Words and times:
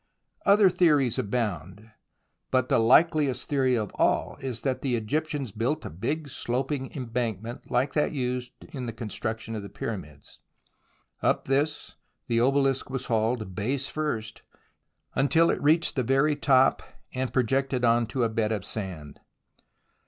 Other 0.47 0.71
theories 0.71 1.19
abound, 1.19 1.91
but 2.49 2.69
the 2.69 2.79
hkeliest 2.79 3.45
theory 3.45 3.75
of 3.75 3.91
76 3.91 3.95
THE 3.95 4.01
ROMANCE 4.01 4.29
OF 4.31 4.33
EXCAVATION 4.33 4.33
all 4.33 4.37
is 4.49 4.61
that 4.61 4.81
the 4.81 4.95
Egyptians 4.95 5.51
built 5.51 5.85
a 5.85 5.89
big 5.91 6.27
sloping 6.29 6.89
embank 6.95 7.41
ment 7.43 7.69
like 7.69 7.93
that 7.93 8.11
used 8.11 8.53
in 8.73 8.87
the 8.87 8.93
construction 8.93 9.53
of 9.53 9.61
the 9.61 9.69
Pyramids, 9.69 10.39
Up 11.21 11.45
this 11.45 11.97
the 12.25 12.39
obelisk 12.41 12.89
was 12.89 13.05
hauled, 13.05 13.53
base 13.53 13.89
first, 13.89 14.41
until 15.13 15.51
it 15.51 15.61
reached 15.61 15.95
the 15.95 16.01
very 16.01 16.35
top, 16.35 16.81
and 17.13 17.31
projected 17.31 17.85
on 17.85 18.07
to 18.07 18.23
a 18.23 18.29
bed 18.29 18.51
of 18.51 18.65
sand. 18.65 19.19